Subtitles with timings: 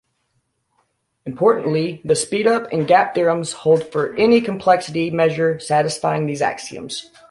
[1.27, 7.11] Importantly, the Speedup and Gap theorems hold for any complexity measure satisfying these axioms.